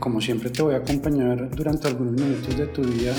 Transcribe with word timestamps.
como 0.00 0.20
siempre 0.20 0.48
te 0.48 0.62
voy 0.62 0.74
a 0.74 0.78
acompañar 0.78 1.50
durante 1.54 1.86
algunos 1.86 2.14
minutos 2.14 2.56
de 2.56 2.66
tu 2.68 2.82
día 2.82 3.12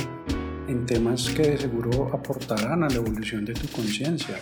en 0.67 0.85
temas 0.87 1.29
que 1.29 1.43
de 1.43 1.57
seguro 1.57 2.09
aportarán 2.11 2.83
a 2.83 2.89
la 2.89 2.95
evolución 2.95 3.45
de 3.45 3.53
tu 3.53 3.67
conciencia. 3.67 4.39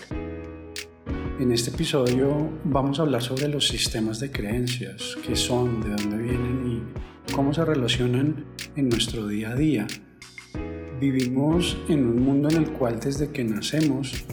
En 1.37 1.51
este 1.51 1.69
episodio 1.71 2.49
vamos 2.63 2.99
a 2.99 3.01
hablar 3.03 3.21
sobre 3.21 3.49
los 3.49 3.67
sistemas 3.67 4.21
de 4.21 4.31
creencias, 4.31 5.17
qué 5.25 5.35
son, 5.35 5.81
de 5.81 5.89
dónde 5.89 6.17
vienen 6.17 6.83
y 7.27 7.31
cómo 7.33 7.53
se 7.53 7.65
relacionan 7.65 8.45
en 8.75 8.87
nuestro 8.87 9.27
día 9.27 9.51
a 9.51 9.55
día. 9.55 9.85
Vivimos 10.99 11.77
en 11.89 12.07
un 12.07 12.23
mundo 12.23 12.49
en 12.49 12.57
el 12.63 12.71
cual 12.71 13.01
desde 13.01 13.31
que 13.31 13.43
nacemos 13.43 14.25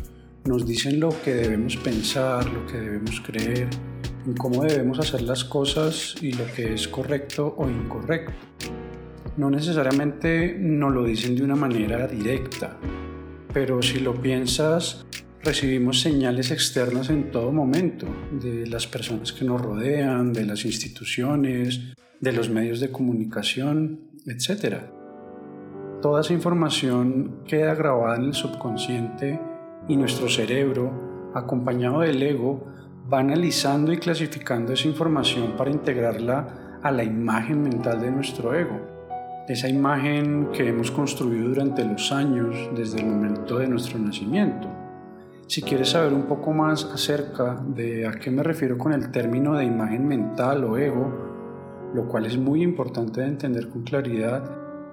nos 0.45 0.65
dicen 0.65 1.01
lo 1.01 1.11
que 1.23 1.35
debemos 1.35 1.77
pensar, 1.77 2.49
lo 2.53 2.67
que 2.67 2.79
debemos 2.79 3.21
creer, 3.21 3.69
en 4.27 4.35
cómo 4.35 4.65
debemos 4.65 4.99
hacer 4.99 5.23
las 5.23 5.45
cosas 5.45 6.17
y 6.21 6.33
lo 6.33 6.45
que 6.55 6.75
es 6.75 6.89
correcto 6.89 7.55
o 7.57 7.69
incorrecto. 7.71 8.33
No 9.37 9.51
necesariamente 9.51 10.57
nos 10.59 10.93
lo 10.93 11.05
dicen 11.05 11.37
de 11.37 11.45
una 11.45 11.57
manera 11.57 12.07
directa, 12.09 12.77
pero 13.53 13.83
si 13.83 14.01
lo 14.01 14.21
piensas, 14.21 15.07
recibimos 15.43 16.01
señales 16.01 16.51
externas 16.51 17.09
en 17.11 17.31
todo 17.31 17.53
momento, 17.53 18.07
de 18.33 18.67
las 18.67 18.87
personas 18.87 19.33
que 19.33 19.45
nos 19.45 19.61
rodean, 19.61 20.33
de 20.33 20.45
las 20.45 20.65
instituciones, 20.65 21.95
de 22.21 22.33
los 22.33 22.49
medios 22.49 22.81
de 22.81 22.91
comunicación, 22.91 24.01
etc. 24.27 24.79
Toda 26.03 26.23
esa 26.23 26.33
información 26.33 27.43
queda 27.47 27.75
grabada 27.75 28.17
en 28.17 28.25
el 28.25 28.35
subconsciente 28.35 29.39
y 29.87 29.97
nuestro 29.97 30.29
cerebro, 30.29 31.31
acompañado 31.35 32.01
del 32.01 32.23
ego, 32.23 32.67
va 33.13 33.21
analizando 33.21 33.93
y 33.93 33.99
clasificando 33.99 34.73
esa 34.73 34.89
información 34.89 35.57
para 35.57 35.71
integrarla 35.71 36.81
a 36.83 36.91
la 36.91 37.05
imagen 37.05 37.63
mental 37.63 38.01
de 38.01 38.11
nuestro 38.11 38.55
ego. 38.55 38.81
Esa 39.49 39.69
imagen 39.69 40.49
que 40.53 40.69
hemos 40.69 40.91
construido 40.91 41.49
durante 41.49 41.85
los 41.85 42.11
años 42.11 42.57
desde 42.75 42.99
el 42.99 43.07
momento 43.07 43.59
de 43.59 43.69
nuestro 43.69 43.99
nacimiento. 44.01 44.69
Si 45.47 45.63
quieres 45.63 45.91
saber 45.91 46.13
un 46.13 46.25
poco 46.25 46.53
más 46.53 46.85
acerca 46.85 47.63
de 47.69 48.09
a 48.09 48.13
qué 48.13 48.33
me 48.33 48.43
refiero 48.43 48.77
con 48.77 48.93
el 48.93 49.13
término 49.13 49.55
de 49.55 49.65
imagen 49.65 50.09
mental 50.09 50.65
o 50.65 50.77
ego, 50.77 51.93
lo 51.95 52.09
cual 52.09 52.27
es 52.27 52.37
muy 52.37 52.63
importante 52.63 53.21
de 53.21 53.29
entender 53.29 53.69
con 53.69 53.83
claridad, 53.83 54.43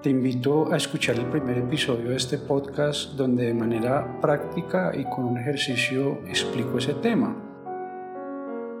te 0.00 0.10
invito 0.10 0.72
a 0.72 0.76
escuchar 0.76 1.16
el 1.16 1.26
primer 1.26 1.58
episodio 1.58 2.10
de 2.10 2.16
este 2.16 2.38
podcast 2.38 3.14
donde 3.14 3.46
de 3.46 3.54
manera 3.54 4.20
práctica 4.20 4.92
y 4.94 5.04
con 5.04 5.24
un 5.24 5.38
ejercicio 5.38 6.20
explico 6.28 6.78
ese 6.78 6.94
tema. 6.94 7.53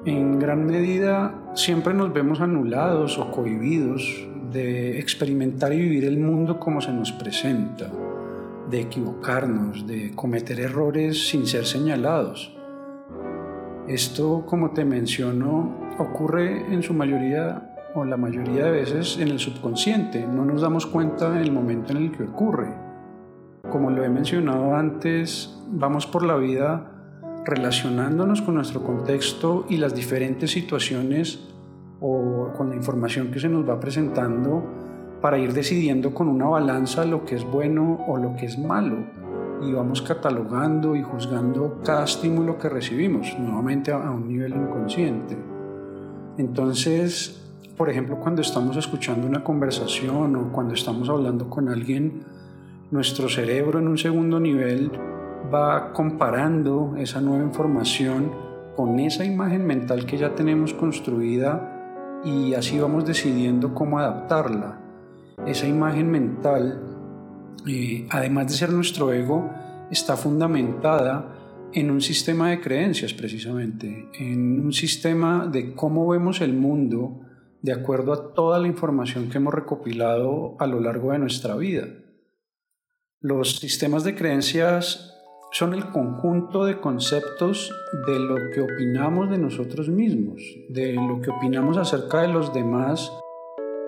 En 0.06 0.38
gran 0.38 0.66
medida 0.66 1.34
siempre 1.54 1.94
nos 1.94 2.12
vemos 2.12 2.42
anulados 2.42 3.18
o 3.18 3.30
cohibidos 3.30 4.28
de 4.52 4.98
experimentar 4.98 5.72
y 5.72 5.80
vivir 5.80 6.04
el 6.04 6.18
mundo 6.18 6.60
como 6.60 6.82
se 6.82 6.92
nos 6.92 7.10
presenta, 7.10 7.90
de 8.70 8.82
equivocarnos, 8.82 9.86
de 9.86 10.12
cometer 10.14 10.60
errores 10.60 11.28
sin 11.28 11.46
ser 11.46 11.64
señalados. 11.64 12.54
Esto, 13.88 14.44
como 14.44 14.72
te 14.72 14.84
menciono, 14.84 15.74
ocurre 15.98 16.66
en 16.70 16.82
su 16.82 16.92
mayoría 16.92 17.74
o 17.94 18.04
la 18.04 18.18
mayoría 18.18 18.66
de 18.66 18.72
veces 18.72 19.18
en 19.18 19.28
el 19.28 19.38
subconsciente. 19.38 20.26
No 20.26 20.44
nos 20.44 20.60
damos 20.60 20.84
cuenta 20.84 21.28
en 21.28 21.38
el 21.38 21.50
momento 21.50 21.92
en 21.92 22.02
el 22.02 22.12
que 22.12 22.24
ocurre. 22.24 22.74
Como 23.70 23.90
lo 23.90 24.04
he 24.04 24.10
mencionado 24.10 24.74
antes, 24.74 25.58
vamos 25.70 26.06
por 26.06 26.26
la 26.26 26.36
vida 26.36 26.93
relacionándonos 27.44 28.42
con 28.42 28.54
nuestro 28.54 28.82
contexto 28.82 29.66
y 29.68 29.76
las 29.76 29.94
diferentes 29.94 30.50
situaciones 30.50 31.40
o 32.00 32.52
con 32.56 32.70
la 32.70 32.76
información 32.76 33.30
que 33.30 33.40
se 33.40 33.48
nos 33.48 33.68
va 33.68 33.78
presentando 33.78 34.64
para 35.20 35.38
ir 35.38 35.52
decidiendo 35.52 36.12
con 36.12 36.28
una 36.28 36.46
balanza 36.46 37.04
lo 37.04 37.24
que 37.24 37.34
es 37.34 37.44
bueno 37.44 38.04
o 38.06 38.16
lo 38.16 38.36
que 38.36 38.46
es 38.46 38.58
malo 38.58 38.96
y 39.62 39.72
vamos 39.72 40.02
catalogando 40.02 40.96
y 40.96 41.02
juzgando 41.02 41.80
cada 41.84 42.04
estímulo 42.04 42.58
que 42.58 42.68
recibimos, 42.68 43.34
nuevamente 43.38 43.92
a 43.92 44.10
un 44.10 44.28
nivel 44.28 44.52
inconsciente. 44.52 45.36
Entonces, 46.36 47.40
por 47.76 47.88
ejemplo, 47.88 48.18
cuando 48.20 48.42
estamos 48.42 48.76
escuchando 48.76 49.26
una 49.26 49.42
conversación 49.42 50.36
o 50.36 50.52
cuando 50.52 50.74
estamos 50.74 51.08
hablando 51.08 51.48
con 51.48 51.68
alguien, 51.68 52.22
nuestro 52.90 53.28
cerebro 53.28 53.78
en 53.78 53.88
un 53.88 53.98
segundo 53.98 54.38
nivel 54.38 54.90
va 55.52 55.92
comparando 55.92 56.94
esa 56.96 57.20
nueva 57.20 57.44
información 57.44 58.32
con 58.76 58.98
esa 58.98 59.24
imagen 59.24 59.66
mental 59.66 60.06
que 60.06 60.18
ya 60.18 60.34
tenemos 60.34 60.74
construida 60.74 62.20
y 62.24 62.54
así 62.54 62.78
vamos 62.78 63.04
decidiendo 63.04 63.74
cómo 63.74 63.98
adaptarla. 63.98 64.80
Esa 65.46 65.66
imagen 65.66 66.10
mental, 66.10 66.80
eh, 67.66 68.06
además 68.10 68.48
de 68.48 68.54
ser 68.54 68.70
nuestro 68.72 69.12
ego, 69.12 69.50
está 69.90 70.16
fundamentada 70.16 71.70
en 71.72 71.90
un 71.90 72.00
sistema 72.00 72.50
de 72.50 72.60
creencias 72.60 73.12
precisamente, 73.12 74.08
en 74.18 74.60
un 74.60 74.72
sistema 74.72 75.46
de 75.46 75.74
cómo 75.74 76.06
vemos 76.08 76.40
el 76.40 76.54
mundo 76.54 77.20
de 77.62 77.72
acuerdo 77.72 78.12
a 78.12 78.34
toda 78.34 78.58
la 78.58 78.68
información 78.68 79.28
que 79.28 79.38
hemos 79.38 79.54
recopilado 79.54 80.56
a 80.58 80.66
lo 80.66 80.80
largo 80.80 81.12
de 81.12 81.18
nuestra 81.18 81.56
vida. 81.56 81.88
Los 83.20 83.56
sistemas 83.56 84.04
de 84.04 84.14
creencias 84.14 85.13
son 85.54 85.72
el 85.72 85.88
conjunto 85.90 86.64
de 86.64 86.80
conceptos 86.80 87.72
de 88.08 88.18
lo 88.18 88.50
que 88.50 88.60
opinamos 88.60 89.30
de 89.30 89.38
nosotros 89.38 89.88
mismos, 89.88 90.42
de 90.68 90.94
lo 90.94 91.20
que 91.20 91.30
opinamos 91.30 91.76
acerca 91.76 92.22
de 92.22 92.28
los 92.28 92.52
demás 92.52 93.12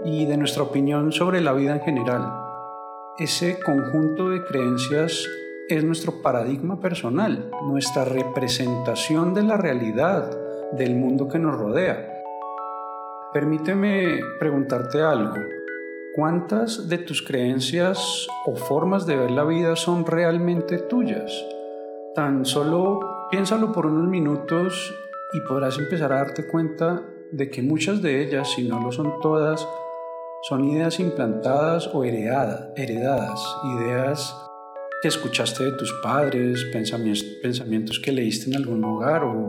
y 0.05 0.27
de 0.27 0.37
nuestra 0.37 0.63
opinión 0.63 1.11
sobre 1.11 1.41
la 1.41 1.53
vida 1.55 1.73
en 1.73 1.81
general. 1.81 2.33
Ese 3.19 3.59
conjunto 3.59 4.29
de 4.29 4.45
creencias 4.45 5.27
es 5.69 5.83
nuestro 5.83 6.23
paradigma 6.23 6.79
personal, 6.79 7.51
nuestra 7.65 8.05
representación 8.05 9.35
de 9.35 9.43
la 9.43 9.57
realidad, 9.57 10.31
del 10.71 10.95
mundo 10.95 11.27
que 11.27 11.41
nos 11.41 11.59
rodea. 11.59 12.23
Permíteme 13.33 14.21
preguntarte 14.39 15.03
algo. 15.03 15.35
¿Cuántas 16.15 16.89
de 16.89 16.99
tus 16.99 17.23
creencias 17.23 18.29
o 18.47 18.55
formas 18.55 19.05
de 19.05 19.17
ver 19.17 19.33
la 19.33 19.43
vida 19.43 19.75
son 19.75 20.07
realmente 20.07 20.79
tuyas? 20.79 21.56
Tan 22.17 22.47
solo 22.47 23.29
piénsalo 23.31 23.73
por 23.73 23.85
unos 23.85 24.09
minutos 24.09 24.95
y 25.35 25.41
podrás 25.43 25.79
empezar 25.79 26.15
a 26.15 26.17
darte 26.17 26.47
cuenta 26.47 27.03
de 27.31 27.51
que 27.51 27.61
muchas 27.61 28.01
de 28.01 28.23
ellas, 28.23 28.53
si 28.53 28.67
no 28.67 28.81
lo 28.81 28.91
son 28.91 29.21
todas, 29.21 29.69
son 30.41 30.65
ideas 30.65 30.99
implantadas 30.99 31.91
o 31.93 32.05
heredadas, 32.05 33.57
ideas 33.79 34.35
que 35.03 35.09
escuchaste 35.09 35.65
de 35.65 35.73
tus 35.73 35.93
padres, 36.03 36.65
pensamientos, 36.73 38.01
que 38.03 38.13
leíste 38.13 38.49
en 38.49 38.57
algún 38.57 38.81
lugar 38.81 39.23
o 39.23 39.45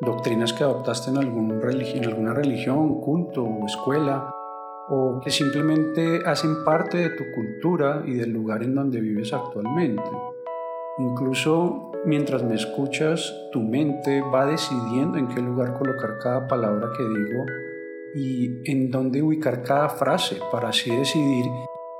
doctrinas 0.00 0.52
que 0.52 0.62
adoptaste 0.62 1.10
en, 1.10 1.18
algún 1.18 1.60
en 1.60 2.04
alguna 2.04 2.34
religión, 2.34 3.00
culto 3.00 3.42
o 3.42 3.66
escuela, 3.66 4.30
o 4.88 5.18
que 5.20 5.30
simplemente 5.30 6.22
hacen 6.24 6.62
parte 6.64 6.98
de 6.98 7.10
tu 7.10 7.24
cultura 7.34 8.04
y 8.06 8.14
del 8.14 8.30
lugar 8.30 8.62
en 8.62 8.76
donde 8.76 9.00
vives 9.00 9.32
actualmente. 9.32 10.04
Incluso 10.98 11.91
mientras 12.04 12.42
me 12.42 12.54
escuchas, 12.54 13.34
tu 13.52 13.60
mente 13.60 14.20
va 14.20 14.46
decidiendo 14.46 15.18
en 15.18 15.28
qué 15.28 15.40
lugar 15.40 15.78
colocar 15.78 16.18
cada 16.18 16.46
palabra 16.46 16.90
que 16.96 17.02
digo 17.02 17.44
y 18.14 18.70
en 18.70 18.90
dónde 18.90 19.22
ubicar 19.22 19.62
cada 19.62 19.88
frase 19.88 20.38
para 20.50 20.68
así 20.68 20.94
decidir 20.94 21.46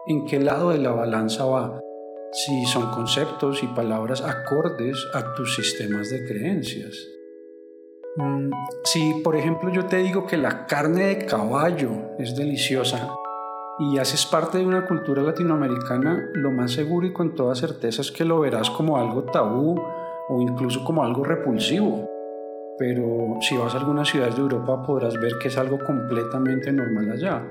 en 0.07 0.27
qué 0.27 0.41
lado 0.41 0.71
de 0.71 0.79
la 0.79 0.93
balanza 0.93 1.45
va, 1.45 1.81
si 2.33 2.65
son 2.67 2.91
conceptos 2.91 3.63
y 3.63 3.67
palabras 3.69 4.23
acordes 4.23 4.97
a 5.15 5.35
tus 5.35 5.55
sistemas 5.55 6.11
de 6.11 6.27
creencias. 6.27 7.09
Mm, 8.17 8.51
si, 8.85 9.15
por 9.23 9.37
ejemplo, 9.37 9.71
yo 9.73 9.87
te 9.87 9.99
digo 9.99 10.27
que 10.27 10.37
la 10.37 10.67
carne 10.67 11.07
de 11.07 11.27
caballo 11.27 11.91
es 12.19 12.37
deliciosa, 12.37 13.15
y 13.91 13.99
haces 13.99 14.27
parte 14.27 14.59
de 14.59 14.67
una 14.67 14.87
cultura 14.87 15.23
latinoamericana, 15.23 16.31
lo 16.35 16.53
más 16.53 16.73
seguro 16.73 17.07
y 17.07 17.13
con 17.13 17.35
toda 17.35 17.55
certeza 17.55 18.03
es 18.03 18.13
que 18.13 18.25
lo 18.25 18.39
verás 18.39 18.71
como 18.71 18.97
algo 18.97 19.25
tabú 19.25 19.81
o 20.29 20.41
incluso 20.41 20.85
como 20.85 21.03
algo 21.03 21.25
repulsivo. 21.25 22.07
Pero 22.79 23.39
si 23.41 23.57
vas 23.57 23.75
a 23.75 23.79
algunas 23.79 24.09
ciudades 24.09 24.37
de 24.37 24.43
Europa 24.43 24.83
podrás 24.83 25.19
ver 25.21 25.33
que 25.41 25.49
es 25.49 25.59
algo 25.59 25.79
completamente 25.85 26.73
normal 26.73 27.11
allá. 27.11 27.43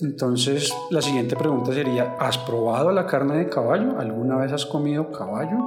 Entonces 0.00 0.74
la 0.90 1.00
siguiente 1.00 1.36
pregunta 1.36 1.72
sería, 1.72 2.16
¿has 2.18 2.38
probado 2.38 2.90
la 2.90 3.06
carne 3.06 3.36
de 3.38 3.48
caballo? 3.48 3.98
¿Alguna 3.98 4.36
vez 4.38 4.52
has 4.52 4.66
comido 4.66 5.12
caballo? 5.12 5.58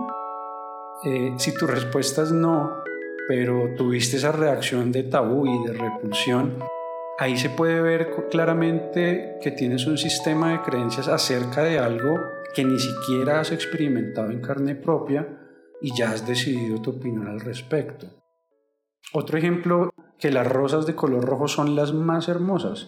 Eh, 1.06 1.34
si 1.38 1.54
tu 1.54 1.66
respuesta 1.68 2.24
es 2.24 2.32
no, 2.34 2.84
pero 3.30 3.76
tuviste 3.78 4.18
esa 4.18 4.34
reacción 4.34 4.92
de 4.92 5.04
tabú 5.04 5.46
y 5.46 5.68
de 5.68 5.74
repulsión, 5.74 6.58
ahí 7.20 7.38
se 7.38 7.50
puede 7.50 7.82
ver 7.82 8.12
claramente 8.32 9.38
que 9.42 9.52
tienes 9.52 9.86
un 9.86 9.98
sistema 9.98 10.54
de 10.54 10.62
creencias 10.62 11.10
acerca 11.10 11.64
de 11.64 11.78
algo 11.78 12.18
que 12.56 12.64
ni 12.64 12.80
siquiera 12.80 13.42
has 13.42 13.52
experimentado 13.52 14.32
en 14.32 14.42
carne 14.42 14.74
propia 14.76 15.28
y 15.82 15.96
ya 15.96 16.12
has 16.12 16.26
decidido 16.26 16.82
tu 16.82 16.92
opinión 16.92 17.28
al 17.28 17.42
respecto. 17.42 18.08
Otro 19.12 19.38
ejemplo 19.38 19.92
que 20.18 20.32
las 20.32 20.48
rosas 20.48 20.86
de 20.86 20.96
color 20.96 21.26
rojo 21.26 21.50
son 21.50 21.76
las 21.76 21.94
más 21.94 22.30
hermosas. 22.30 22.88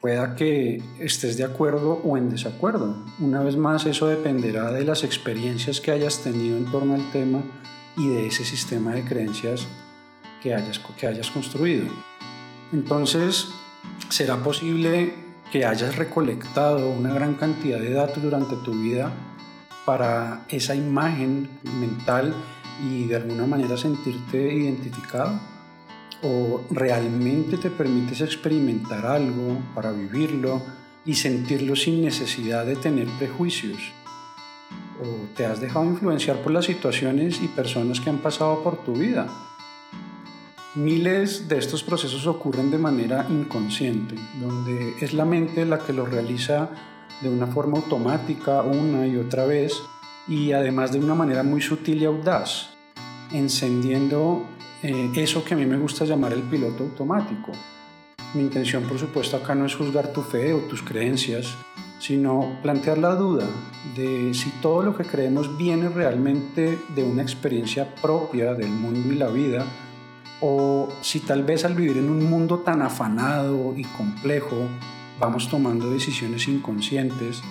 Pueda 0.00 0.34
que 0.34 0.82
estés 0.98 1.36
de 1.36 1.44
acuerdo 1.44 2.00
o 2.02 2.16
en 2.16 2.30
desacuerdo. 2.30 2.96
Una 3.20 3.42
vez 3.42 3.58
más, 3.58 3.84
eso 3.84 4.06
dependerá 4.06 4.72
de 4.72 4.84
las 4.84 5.04
experiencias 5.04 5.82
que 5.82 5.90
hayas 5.90 6.22
tenido 6.24 6.56
en 6.56 6.70
torno 6.70 6.94
al 6.94 7.10
tema 7.12 7.42
y 7.96 8.08
de 8.08 8.26
ese 8.26 8.44
sistema 8.46 8.94
de 8.94 9.04
creencias 9.04 9.68
que 10.42 10.54
hayas, 10.54 10.78
que 10.98 11.06
hayas 11.06 11.30
construido. 11.30 11.86
Entonces, 12.72 13.48
será 14.08 14.36
posible 14.36 15.14
que 15.50 15.64
hayas 15.64 15.96
recolectado 15.96 16.90
una 16.90 17.12
gran 17.12 17.34
cantidad 17.34 17.80
de 17.80 17.92
datos 17.92 18.22
durante 18.22 18.56
tu 18.56 18.72
vida 18.72 19.12
para 19.84 20.44
esa 20.48 20.74
imagen 20.74 21.48
mental 21.80 22.34
y 22.88 23.06
de 23.06 23.16
alguna 23.16 23.46
manera 23.46 23.76
sentirte 23.76 24.54
identificado? 24.54 25.40
¿O 26.22 26.62
realmente 26.70 27.56
te 27.56 27.70
permites 27.70 28.20
experimentar 28.20 29.04
algo 29.06 29.58
para 29.74 29.90
vivirlo 29.90 30.62
y 31.04 31.14
sentirlo 31.14 31.74
sin 31.74 32.02
necesidad 32.02 32.66
de 32.66 32.76
tener 32.76 33.08
prejuicios? 33.18 33.78
¿O 35.02 35.34
te 35.34 35.46
has 35.46 35.60
dejado 35.60 35.86
influenciar 35.86 36.36
por 36.42 36.52
las 36.52 36.66
situaciones 36.66 37.40
y 37.42 37.48
personas 37.48 38.00
que 38.00 38.10
han 38.10 38.18
pasado 38.18 38.62
por 38.62 38.84
tu 38.84 38.92
vida? 38.92 39.26
Miles 40.76 41.48
de 41.48 41.58
estos 41.58 41.82
procesos 41.82 42.28
ocurren 42.28 42.70
de 42.70 42.78
manera 42.78 43.26
inconsciente, 43.28 44.14
donde 44.40 44.94
es 45.00 45.12
la 45.12 45.24
mente 45.24 45.64
la 45.64 45.80
que 45.80 45.92
los 45.92 46.08
realiza 46.08 46.70
de 47.22 47.28
una 47.28 47.48
forma 47.48 47.78
automática 47.78 48.62
una 48.62 49.04
y 49.04 49.16
otra 49.16 49.46
vez 49.46 49.82
y 50.28 50.52
además 50.52 50.92
de 50.92 51.00
una 51.00 51.16
manera 51.16 51.42
muy 51.42 51.60
sutil 51.60 52.00
y 52.02 52.04
audaz, 52.04 52.70
encendiendo 53.32 54.46
eh, 54.84 55.10
eso 55.16 55.42
que 55.42 55.54
a 55.54 55.56
mí 55.56 55.66
me 55.66 55.76
gusta 55.76 56.04
llamar 56.04 56.34
el 56.34 56.42
piloto 56.42 56.84
automático. 56.84 57.50
Mi 58.34 58.42
intención, 58.42 58.84
por 58.84 58.96
supuesto, 58.96 59.38
acá 59.38 59.56
no 59.56 59.66
es 59.66 59.74
juzgar 59.74 60.12
tu 60.12 60.22
fe 60.22 60.54
o 60.54 60.60
tus 60.60 60.82
creencias, 60.82 61.52
sino 61.98 62.60
plantear 62.62 62.98
la 62.98 63.16
duda 63.16 63.48
de 63.96 64.32
si 64.34 64.50
todo 64.62 64.84
lo 64.84 64.96
que 64.96 65.02
creemos 65.02 65.58
viene 65.58 65.88
realmente 65.88 66.78
de 66.94 67.02
una 67.02 67.22
experiencia 67.22 67.92
propia 67.96 68.54
del 68.54 68.70
mundo 68.70 69.12
y 69.12 69.16
la 69.16 69.28
vida, 69.30 69.66
o 70.40 70.88
si 71.02 71.20
tal 71.20 71.44
vez 71.44 71.64
al 71.64 71.74
vivir 71.74 71.98
en 71.98 72.10
un 72.10 72.28
mundo 72.28 72.60
tan 72.60 72.82
afanado 72.82 73.74
y 73.76 73.84
complejo, 73.84 74.56
vamos 75.18 75.48
tomando 75.48 75.90
decisiones 75.90 76.48
inconscientes 76.48 77.42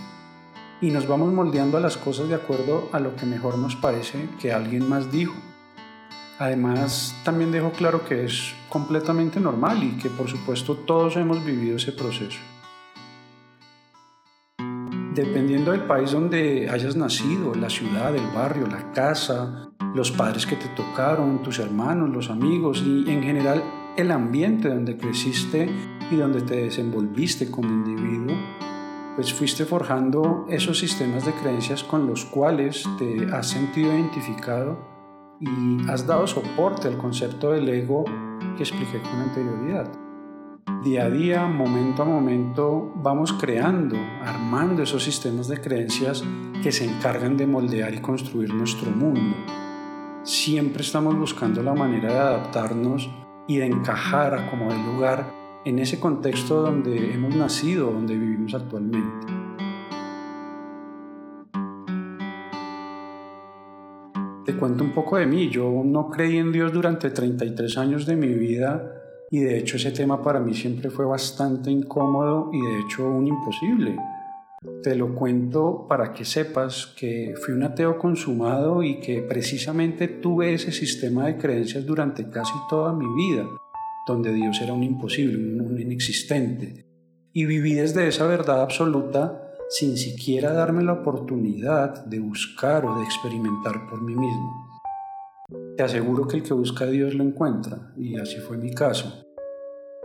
y 0.81 0.91
nos 0.91 1.07
vamos 1.07 1.31
moldeando 1.33 1.77
a 1.77 1.81
las 1.81 1.97
cosas 1.97 2.29
de 2.29 2.35
acuerdo 2.35 2.89
a 2.91 2.99
lo 2.99 3.15
que 3.15 3.25
mejor 3.25 3.57
nos 3.57 3.75
parece 3.75 4.29
que 4.39 4.53
alguien 4.53 4.87
más 4.87 5.11
dijo. 5.11 5.35
Además, 6.39 7.15
también 7.25 7.51
dejo 7.51 7.71
claro 7.71 8.05
que 8.05 8.23
es 8.23 8.53
completamente 8.69 9.39
normal 9.39 9.83
y 9.83 9.97
que 9.97 10.09
por 10.09 10.29
supuesto 10.29 10.75
todos 10.75 11.17
hemos 11.17 11.43
vivido 11.43 11.75
ese 11.75 11.91
proceso. 11.91 12.39
Dependiendo 15.13 15.71
del 15.71 15.81
país 15.81 16.11
donde 16.11 16.69
hayas 16.69 16.95
nacido, 16.95 17.53
la 17.53 17.69
ciudad, 17.69 18.15
el 18.15 18.25
barrio, 18.27 18.67
la 18.67 18.93
casa, 18.93 19.68
los 19.93 20.11
padres 20.11 20.45
que 20.45 20.55
te 20.55 20.67
tocaron, 20.69 21.41
tus 21.41 21.59
hermanos, 21.59 22.09
los 22.09 22.29
amigos 22.29 22.83
y 22.85 23.09
en 23.09 23.23
general 23.23 23.63
el 23.97 24.11
ambiente 24.11 24.69
donde 24.69 24.97
creciste 24.97 25.69
y 26.11 26.15
donde 26.15 26.41
te 26.41 26.55
desenvolviste 26.63 27.49
como 27.51 27.69
individuo, 27.69 28.35
pues 29.15 29.33
fuiste 29.33 29.65
forjando 29.65 30.45
esos 30.49 30.79
sistemas 30.79 31.25
de 31.25 31.33
creencias 31.33 31.83
con 31.83 32.07
los 32.07 32.25
cuales 32.25 32.87
te 32.97 33.27
has 33.33 33.47
sentido 33.47 33.91
identificado 33.93 34.77
y 35.41 35.89
has 35.89 36.05
dado 36.05 36.27
soporte 36.27 36.87
al 36.87 36.97
concepto 36.97 37.51
del 37.51 37.67
ego 37.67 38.05
que 38.55 38.63
expliqué 38.63 39.01
con 39.01 39.19
anterioridad. 39.19 39.91
Día 40.83 41.05
a 41.05 41.09
día, 41.09 41.45
momento 41.45 42.03
a 42.03 42.05
momento, 42.05 42.93
vamos 42.95 43.33
creando, 43.33 43.97
armando 44.23 44.83
esos 44.83 45.03
sistemas 45.03 45.49
de 45.49 45.59
creencias 45.59 46.23
que 46.63 46.71
se 46.71 46.85
encargan 46.85 47.35
de 47.35 47.47
moldear 47.47 47.93
y 47.93 47.99
construir 47.99 48.53
nuestro 48.53 48.89
mundo. 48.91 49.35
Siempre 50.23 50.81
estamos 50.81 51.17
buscando 51.17 51.63
la 51.63 51.73
manera 51.73 52.11
de 52.11 52.19
adaptarnos 52.19 53.09
y 53.47 53.57
de 53.57 53.67
encajar 53.67 54.33
a 54.35 54.49
como 54.49 54.69
el 54.69 54.85
lugar 54.85 55.31
en 55.63 55.79
ese 55.79 55.97
contexto 55.97 56.61
donde 56.61 57.13
hemos 57.13 57.35
nacido, 57.35 57.89
donde 57.91 58.17
vivimos 58.17 58.53
actualmente. 58.53 59.27
Te 64.45 64.57
cuento 64.57 64.83
un 64.83 64.91
poco 64.91 65.15
de 65.17 65.25
mí. 65.25 65.49
Yo 65.49 65.81
no 65.85 66.09
creí 66.09 66.37
en 66.37 66.51
Dios 66.51 66.73
durante 66.73 67.11
33 67.11 67.77
años 67.77 68.05
de 68.05 68.17
mi 68.17 68.27
vida 68.27 68.91
y 69.31 69.39
de 69.39 69.57
hecho 69.57 69.77
ese 69.77 69.91
tema 69.91 70.21
para 70.21 70.41
mí 70.41 70.53
siempre 70.53 70.89
fue 70.89 71.05
bastante 71.05 71.71
incómodo 71.71 72.49
y 72.51 72.59
de 72.59 72.79
hecho 72.81 73.09
un 73.09 73.25
imposible. 73.25 73.97
Te 74.83 74.95
lo 74.95 75.15
cuento 75.15 75.85
para 75.87 76.11
que 76.11 76.25
sepas 76.25 76.93
que 76.97 77.33
fui 77.41 77.53
un 77.53 77.63
ateo 77.63 77.97
consumado 77.97 78.83
y 78.83 78.99
que 78.99 79.21
precisamente 79.21 80.07
tuve 80.07 80.53
ese 80.53 80.71
sistema 80.71 81.27
de 81.27 81.37
creencias 81.37 81.85
durante 81.85 82.29
casi 82.29 82.53
toda 82.69 82.91
mi 82.93 83.05
vida 83.15 83.47
donde 84.05 84.33
Dios 84.33 84.59
era 84.61 84.73
un 84.73 84.83
imposible, 84.83 85.37
un 85.37 85.79
inexistente. 85.79 86.85
Y 87.31 87.45
viví 87.45 87.73
desde 87.73 88.07
esa 88.07 88.25
verdad 88.25 88.61
absoluta 88.61 89.53
sin 89.69 89.97
siquiera 89.97 90.51
darme 90.51 90.83
la 90.83 90.93
oportunidad 90.93 92.05
de 92.05 92.19
buscar 92.19 92.85
o 92.85 92.97
de 92.97 93.05
experimentar 93.05 93.87
por 93.87 94.01
mí 94.01 94.15
mismo. 94.15 94.67
Te 95.77 95.83
aseguro 95.83 96.27
que 96.27 96.37
el 96.37 96.43
que 96.43 96.53
busca 96.53 96.85
a 96.85 96.89
Dios 96.89 97.13
lo 97.13 97.23
encuentra, 97.23 97.93
y 97.95 98.17
así 98.17 98.37
fue 98.37 98.57
mi 98.57 98.73
caso. 98.73 99.28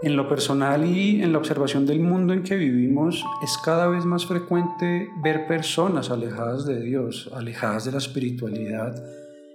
En 0.05 0.17
lo 0.17 0.29
personal 0.29 0.85
y 0.85 1.23
en 1.23 1.33
la 1.33 1.39
observación 1.39 1.87
del 1.87 1.99
mundo 1.99 2.35
en 2.35 2.43
que 2.43 2.57
vivimos, 2.57 3.25
es 3.43 3.57
cada 3.65 3.89
vez 3.89 4.05
más 4.05 4.27
frecuente 4.27 5.09
ver 5.23 5.47
personas 5.47 6.11
alejadas 6.11 6.67
de 6.67 6.83
Dios, 6.83 7.31
alejadas 7.35 7.87
de 7.87 7.93
la 7.93 7.97
espiritualidad, 7.97 9.03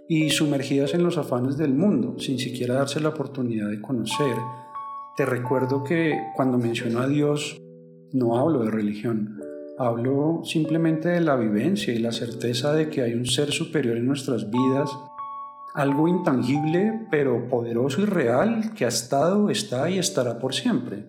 y 0.07 0.31
sumergidas 0.31 0.95
en 0.95 1.03
los 1.03 1.19
afanes 1.19 1.55
del 1.55 1.75
mundo, 1.75 2.15
sin 2.17 2.39
siquiera 2.39 2.73
darse 2.73 2.99
la 2.99 3.09
oportunidad 3.09 3.69
de 3.69 3.79
conocer. 3.79 4.35
Te 5.15 5.23
recuerdo 5.23 5.83
que 5.83 6.19
cuando 6.35 6.57
menciono 6.57 7.01
a 7.01 7.07
Dios, 7.07 7.61
no 8.11 8.39
hablo 8.39 8.63
de 8.63 8.71
religión, 8.71 9.39
hablo 9.77 10.41
simplemente 10.45 11.09
de 11.09 11.21
la 11.21 11.35
vivencia 11.35 11.93
y 11.93 11.99
la 11.99 12.11
certeza 12.11 12.73
de 12.73 12.89
que 12.89 13.03
hay 13.03 13.13
un 13.13 13.27
ser 13.27 13.51
superior 13.51 13.97
en 13.97 14.07
nuestras 14.07 14.49
vidas, 14.49 14.89
algo 15.73 16.07
intangible 16.07 17.07
pero 17.11 17.47
poderoso 17.47 18.01
y 18.01 18.05
real 18.05 18.73
que 18.73 18.85
ha 18.85 18.89
estado, 18.89 19.49
está 19.49 19.89
y 19.89 19.99
estará 19.99 20.39
por 20.39 20.53
siempre. 20.53 21.05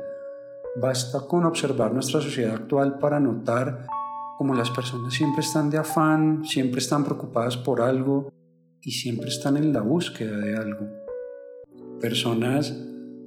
Basta 0.80 1.26
con 1.26 1.44
observar 1.44 1.92
nuestra 1.92 2.20
sociedad 2.20 2.54
actual 2.54 2.98
para 2.98 3.18
notar 3.18 3.86
cómo 4.38 4.54
las 4.54 4.70
personas 4.70 5.14
siempre 5.14 5.42
están 5.42 5.70
de 5.70 5.78
afán, 5.78 6.44
siempre 6.44 6.78
están 6.78 7.04
preocupadas 7.04 7.56
por 7.56 7.80
algo, 7.80 8.30
y 8.82 8.92
siempre 8.92 9.28
están 9.28 9.56
en 9.56 9.72
la 9.72 9.82
búsqueda 9.82 10.38
de 10.38 10.56
algo. 10.56 10.88
Personas 12.00 12.74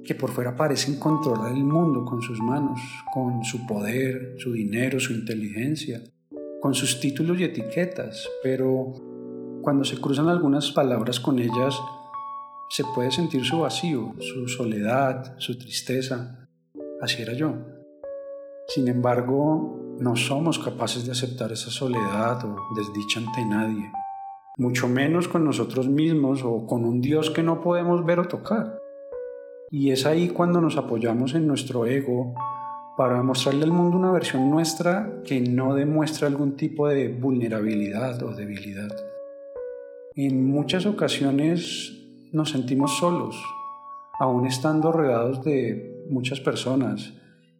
que 0.04 0.14
por 0.14 0.30
fuera 0.30 0.56
parecen 0.56 0.98
controlar 0.98 1.52
el 1.52 1.64
mundo 1.64 2.04
con 2.04 2.20
sus 2.20 2.40
manos, 2.40 2.80
con 3.12 3.44
su 3.44 3.66
poder, 3.66 4.34
su 4.38 4.52
dinero, 4.52 5.00
su 5.00 5.12
inteligencia, 5.12 6.02
con 6.60 6.74
sus 6.74 7.00
títulos 7.00 7.38
y 7.40 7.44
etiquetas, 7.44 8.28
pero 8.42 8.92
cuando 9.64 9.84
se 9.84 10.00
cruzan 10.00 10.28
algunas 10.28 10.70
palabras 10.70 11.18
con 11.18 11.40
ellas, 11.40 11.74
se 12.68 12.84
puede 12.94 13.10
sentir 13.10 13.44
su 13.44 13.60
vacío, 13.60 14.14
su 14.20 14.46
soledad, 14.46 15.34
su 15.38 15.58
tristeza. 15.58 16.46
Así 17.00 17.22
era 17.22 17.32
yo. 17.32 17.54
Sin 18.68 18.86
embargo, 18.86 19.96
no 19.98 20.14
somos 20.14 20.58
capaces 20.58 21.04
de 21.06 21.12
aceptar 21.12 21.50
esa 21.50 21.70
soledad 21.70 22.44
o 22.44 22.56
desdicha 22.76 23.20
ante 23.20 23.44
nadie 23.44 23.90
mucho 24.56 24.88
menos 24.88 25.26
con 25.26 25.44
nosotros 25.44 25.88
mismos 25.88 26.42
o 26.44 26.66
con 26.66 26.84
un 26.84 27.00
Dios 27.00 27.30
que 27.30 27.42
no 27.42 27.60
podemos 27.60 28.04
ver 28.04 28.20
o 28.20 28.28
tocar. 28.28 28.78
Y 29.70 29.90
es 29.90 30.06
ahí 30.06 30.28
cuando 30.28 30.60
nos 30.60 30.76
apoyamos 30.76 31.34
en 31.34 31.48
nuestro 31.48 31.86
ego 31.86 32.34
para 32.96 33.20
mostrarle 33.24 33.64
al 33.64 33.72
mundo 33.72 33.96
una 33.96 34.12
versión 34.12 34.48
nuestra 34.50 35.22
que 35.24 35.40
no 35.40 35.74
demuestra 35.74 36.28
algún 36.28 36.54
tipo 36.54 36.86
de 36.86 37.08
vulnerabilidad 37.08 38.22
o 38.22 38.32
debilidad. 38.32 38.90
En 40.16 40.48
muchas 40.48 40.86
ocasiones 40.86 41.92
nos 42.30 42.50
sentimos 42.50 42.98
solos, 42.98 43.34
aún 44.20 44.46
estando 44.46 44.92
rodeados 44.92 45.42
de 45.42 46.06
muchas 46.08 46.38
personas, 46.38 47.14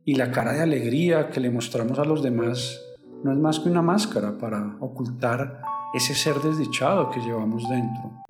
y 0.05 0.15
la 0.15 0.31
cara 0.31 0.53
de 0.53 0.63
alegría 0.63 1.31
que 1.31 1.41
le 1.41 1.51
mostramos 1.51 1.99
a 1.99 2.05
los 2.05 2.23
demás 2.23 2.81
no 3.25 3.33
es 3.33 3.39
más 3.39 3.59
que 3.59 3.69
una 3.69 3.83
máscara 3.83 4.39
para 4.39 4.77
ocultar 4.79 5.63
ese 5.95 6.15
ser 6.15 6.37
desdichado 6.37 7.11
que 7.11 7.19
llevamos 7.19 7.69
dentro. 7.69 8.23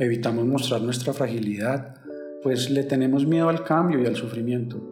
Evitamos 0.00 0.46
mostrar 0.46 0.82
nuestra 0.82 1.12
fragilidad, 1.12 1.94
pues 2.42 2.70
le 2.70 2.82
tenemos 2.82 3.24
miedo 3.24 3.48
al 3.48 3.62
cambio 3.62 4.02
y 4.02 4.06
al 4.06 4.16
sufrimiento. 4.16 4.82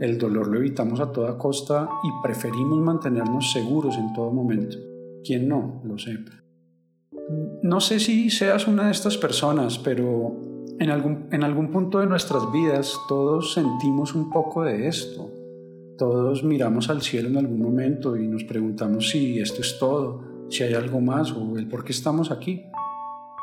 El 0.00 0.18
dolor 0.18 0.48
lo 0.48 0.58
evitamos 0.58 0.98
a 0.98 1.12
toda 1.12 1.38
costa 1.38 1.88
y 2.02 2.08
preferimos 2.26 2.80
mantenernos 2.80 3.52
seguros 3.52 3.96
en 3.96 4.12
todo 4.12 4.32
momento. 4.32 4.76
¿Quién 5.22 5.46
no? 5.46 5.82
Lo 5.84 5.96
sé. 5.98 6.18
No 7.62 7.80
sé 7.80 8.00
si 8.00 8.30
seas 8.30 8.66
una 8.66 8.86
de 8.86 8.92
estas 8.92 9.16
personas, 9.16 9.78
pero 9.78 10.40
En 10.78 10.90
algún, 10.90 11.28
en 11.30 11.44
algún 11.44 11.70
punto 11.70 12.00
de 12.00 12.06
nuestras 12.06 12.50
vidas 12.52 12.98
todos 13.08 13.54
sentimos 13.54 14.14
un 14.14 14.28
poco 14.30 14.64
de 14.64 14.88
esto. 14.88 15.30
Todos 15.96 16.42
miramos 16.42 16.90
al 16.90 17.00
cielo 17.00 17.28
en 17.28 17.36
algún 17.36 17.62
momento 17.62 18.16
y 18.16 18.26
nos 18.26 18.42
preguntamos 18.42 19.10
si 19.10 19.38
esto 19.38 19.60
es 19.60 19.78
todo, 19.78 20.46
si 20.50 20.64
hay 20.64 20.74
algo 20.74 21.00
más 21.00 21.30
o 21.30 21.56
el 21.56 21.68
por 21.68 21.84
qué 21.84 21.92
estamos 21.92 22.32
aquí. 22.32 22.64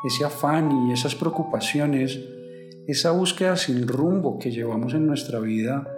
Ese 0.04 0.26
afán 0.26 0.88
y 0.88 0.92
esas 0.92 1.14
preocupaciones, 1.14 2.20
esa 2.86 3.12
búsqueda 3.12 3.56
sin 3.56 3.88
rumbo 3.88 4.38
que 4.38 4.50
llevamos 4.50 4.92
en 4.92 5.06
nuestra 5.06 5.38
vida 5.40 5.88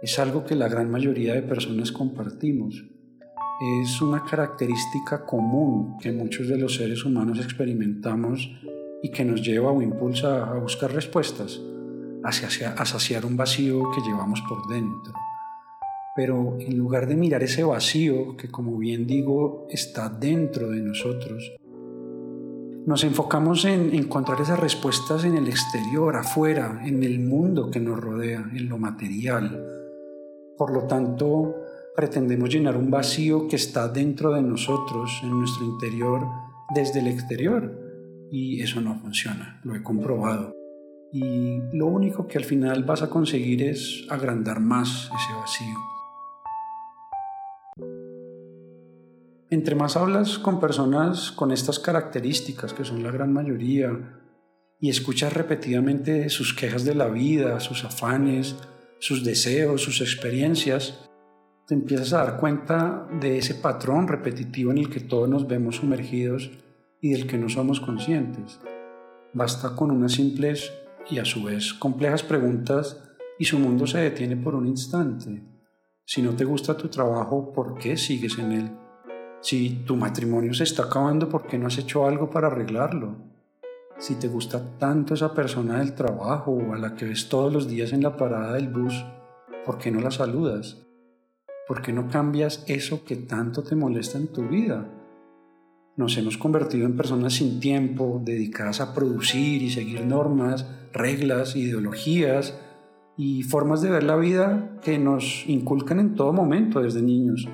es 0.00 0.18
algo 0.20 0.44
que 0.44 0.54
la 0.54 0.68
gran 0.68 0.90
mayoría 0.90 1.34
de 1.34 1.42
personas 1.42 1.90
compartimos. 1.90 2.84
Es 3.60 4.02
una 4.02 4.24
característica 4.24 5.24
común 5.24 5.96
que 6.00 6.10
muchos 6.10 6.48
de 6.48 6.58
los 6.58 6.74
seres 6.74 7.04
humanos 7.04 7.38
experimentamos 7.38 8.50
y 9.00 9.10
que 9.10 9.24
nos 9.24 9.42
lleva 9.42 9.70
o 9.70 9.80
impulsa 9.80 10.50
a 10.50 10.58
buscar 10.58 10.92
respuestas, 10.92 11.60
a 12.24 12.32
saciar 12.84 13.24
un 13.24 13.36
vacío 13.36 13.82
que 13.94 14.00
llevamos 14.00 14.42
por 14.48 14.66
dentro. 14.66 15.12
Pero 16.16 16.56
en 16.58 16.76
lugar 16.76 17.06
de 17.06 17.14
mirar 17.14 17.44
ese 17.44 17.62
vacío 17.62 18.36
que, 18.36 18.50
como 18.50 18.76
bien 18.76 19.06
digo, 19.06 19.68
está 19.70 20.08
dentro 20.08 20.70
de 20.70 20.80
nosotros, 20.80 21.52
nos 22.86 23.04
enfocamos 23.04 23.64
en 23.64 23.94
encontrar 23.94 24.40
esas 24.40 24.58
respuestas 24.58 25.24
en 25.24 25.36
el 25.36 25.48
exterior, 25.48 26.16
afuera, 26.16 26.82
en 26.84 27.02
el 27.04 27.20
mundo 27.20 27.70
que 27.70 27.80
nos 27.80 28.00
rodea, 28.00 28.50
en 28.52 28.68
lo 28.68 28.78
material. 28.78 29.64
Por 30.58 30.72
lo 30.72 30.84
tanto, 30.84 31.63
pretendemos 31.94 32.50
llenar 32.50 32.76
un 32.76 32.90
vacío 32.90 33.48
que 33.48 33.56
está 33.56 33.88
dentro 33.88 34.32
de 34.32 34.42
nosotros, 34.42 35.20
en 35.22 35.30
nuestro 35.30 35.64
interior, 35.64 36.26
desde 36.74 37.00
el 37.00 37.06
exterior 37.08 37.84
y 38.30 38.60
eso 38.62 38.80
no 38.80 38.98
funciona, 38.98 39.60
lo 39.62 39.76
he 39.76 39.82
comprobado. 39.82 40.52
Y 41.12 41.60
lo 41.72 41.86
único 41.86 42.26
que 42.26 42.38
al 42.38 42.44
final 42.44 42.82
vas 42.82 43.02
a 43.02 43.08
conseguir 43.08 43.62
es 43.62 44.04
agrandar 44.10 44.58
más 44.58 45.08
ese 45.14 45.34
vacío. 45.38 45.78
Entre 49.50 49.76
más 49.76 49.96
hablas 49.96 50.40
con 50.40 50.58
personas 50.58 51.30
con 51.30 51.52
estas 51.52 51.78
características, 51.78 52.72
que 52.72 52.84
son 52.84 53.04
la 53.04 53.12
gran 53.12 53.32
mayoría, 53.32 54.20
y 54.80 54.90
escuchas 54.90 55.32
repetidamente 55.32 56.28
sus 56.28 56.54
quejas 56.54 56.84
de 56.84 56.96
la 56.96 57.06
vida, 57.06 57.60
sus 57.60 57.84
afanes, 57.84 58.56
sus 58.98 59.22
deseos, 59.22 59.82
sus 59.82 60.00
experiencias, 60.00 61.08
te 61.66 61.74
empiezas 61.74 62.12
a 62.12 62.24
dar 62.24 62.36
cuenta 62.38 63.08
de 63.20 63.38
ese 63.38 63.54
patrón 63.54 64.06
repetitivo 64.06 64.70
en 64.70 64.78
el 64.78 64.90
que 64.90 65.00
todos 65.00 65.28
nos 65.28 65.48
vemos 65.48 65.76
sumergidos 65.76 66.50
y 67.00 67.10
del 67.10 67.26
que 67.26 67.38
no 67.38 67.48
somos 67.48 67.80
conscientes. 67.80 68.60
Basta 69.32 69.74
con 69.74 69.90
unas 69.90 70.12
simples 70.12 70.72
y 71.10 71.18
a 71.18 71.24
su 71.24 71.42
vez 71.42 71.72
complejas 71.72 72.22
preguntas 72.22 73.02
y 73.38 73.46
su 73.46 73.58
mundo 73.58 73.86
se 73.86 73.98
detiene 73.98 74.36
por 74.36 74.54
un 74.54 74.66
instante. 74.66 75.42
Si 76.04 76.20
no 76.20 76.34
te 76.34 76.44
gusta 76.44 76.76
tu 76.76 76.88
trabajo, 76.88 77.52
¿por 77.52 77.78
qué 77.78 77.96
sigues 77.96 78.38
en 78.38 78.52
él? 78.52 78.70
Si 79.40 79.84
tu 79.86 79.96
matrimonio 79.96 80.52
se 80.52 80.64
está 80.64 80.84
acabando, 80.84 81.28
¿por 81.28 81.46
qué 81.46 81.58
no 81.58 81.66
has 81.66 81.78
hecho 81.78 82.06
algo 82.06 82.30
para 82.30 82.48
arreglarlo? 82.48 83.16
Si 83.98 84.16
te 84.16 84.28
gusta 84.28 84.78
tanto 84.78 85.14
esa 85.14 85.32
persona 85.32 85.78
del 85.78 85.94
trabajo 85.94 86.50
o 86.52 86.74
a 86.74 86.78
la 86.78 86.94
que 86.94 87.06
ves 87.06 87.28
todos 87.28 87.52
los 87.52 87.68
días 87.68 87.92
en 87.92 88.02
la 88.02 88.16
parada 88.16 88.54
del 88.54 88.68
bus, 88.68 89.04
¿por 89.64 89.78
qué 89.78 89.90
no 89.90 90.00
la 90.00 90.10
saludas? 90.10 90.84
¿Por 91.66 91.80
qué 91.80 91.94
no 91.94 92.08
cambias 92.08 92.62
eso 92.68 93.04
que 93.04 93.16
tanto 93.16 93.62
te 93.62 93.74
molesta 93.74 94.18
en 94.18 94.28
tu 94.28 94.46
vida? 94.46 94.86
Nos 95.96 96.18
hemos 96.18 96.36
convertido 96.36 96.84
en 96.84 96.96
personas 96.96 97.34
sin 97.34 97.58
tiempo, 97.58 98.20
dedicadas 98.22 98.82
a 98.82 98.92
producir 98.94 99.62
y 99.62 99.70
seguir 99.70 100.04
normas, 100.04 100.66
reglas, 100.92 101.56
ideologías 101.56 102.54
y 103.16 103.44
formas 103.44 103.80
de 103.80 103.90
ver 103.90 104.02
la 104.02 104.16
vida 104.16 104.78
que 104.82 104.98
nos 104.98 105.44
inculcan 105.46 106.00
en 106.00 106.14
todo 106.14 106.34
momento 106.34 106.82
desde 106.82 107.00
niños. 107.00 107.48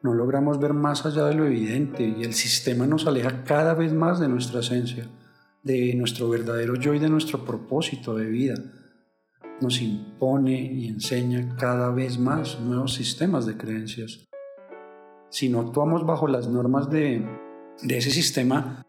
No 0.00 0.14
logramos 0.14 0.60
ver 0.60 0.72
más 0.72 1.04
allá 1.04 1.24
de 1.24 1.34
lo 1.34 1.44
evidente 1.44 2.04
y 2.04 2.22
el 2.22 2.34
sistema 2.34 2.86
nos 2.86 3.08
aleja 3.08 3.42
cada 3.42 3.74
vez 3.74 3.92
más 3.92 4.20
de 4.20 4.28
nuestra 4.28 4.60
esencia, 4.60 5.08
de 5.64 5.92
nuestro 5.96 6.28
verdadero 6.28 6.76
yo 6.76 6.94
y 6.94 7.00
de 7.00 7.08
nuestro 7.08 7.44
propósito 7.44 8.14
de 8.14 8.26
vida. 8.26 8.54
Nos 9.60 9.80
impone 9.82 10.60
y 10.60 10.88
enseña 10.88 11.56
cada 11.56 11.90
vez 11.90 12.18
más 12.18 12.60
nuevos 12.60 12.94
sistemas 12.94 13.46
de 13.46 13.56
creencias 13.56 14.28
si 15.30 15.50
no 15.50 15.60
actuamos 15.60 16.06
bajo 16.06 16.26
las 16.26 16.48
normas 16.48 16.88
de, 16.90 17.22
ese 17.86 18.10
sistema, 18.10 18.82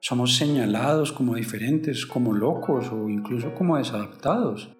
somos 0.00 0.36
señalados 0.36 1.12
como 1.12 1.34
diferentes, 1.34 2.06
como 2.06 2.32
locos 2.32 2.92
o 2.92 3.08
incluso 3.08 3.52
como 3.54 3.76
desadaptados. 3.76 4.70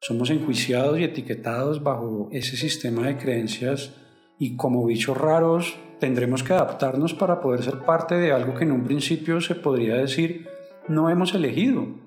Somos 0.00 0.30
enjuiciados 0.30 0.98
y 0.98 1.04
etiquetados 1.04 1.82
bajo 1.82 2.28
ese 2.30 2.56
sistema 2.56 3.06
de 3.06 3.16
creencias 3.16 3.94
y 4.38 4.56
como 4.56 4.86
bichos 4.86 5.16
raros 5.16 5.76
tendremos 5.98 6.42
que 6.42 6.52
adaptarnos 6.52 7.14
para 7.14 7.40
poder 7.40 7.62
ser 7.62 7.80
parte 7.80 8.14
de 8.14 8.32
algo 8.32 8.54
que 8.54 8.64
en 8.64 8.72
un 8.72 8.84
principio 8.84 9.40
se 9.40 9.54
podría 9.54 9.96
decir 9.96 10.46
no 10.88 11.10
hemos 11.10 11.34
elegido. 11.34 12.03